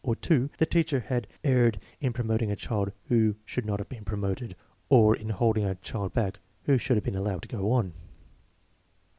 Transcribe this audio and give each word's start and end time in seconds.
or 0.03 0.15
(&) 0.39 0.57
the 0.57 0.65
teacher 0.67 0.99
had 1.01 1.27
erred 1.43 1.79
in 1.99 2.11
promoting 2.11 2.49
a 2.49 2.55
child 2.55 2.91
who 3.09 3.35
should 3.45 3.67
not 3.67 3.79
have 3.79 3.87
been 3.87 4.03
promoted, 4.03 4.55
or 4.89 5.15
in 5.15 5.29
holding 5.29 5.63
a 5.63 5.75
child 5.75 6.11
back 6.11 6.39
who 6.63 6.75
should 6.75 6.97
have 6.97 7.03
been 7.03 7.13
allowed 7.15 7.43
to 7.43 7.47
go 7.47 7.71
on. 7.71 7.93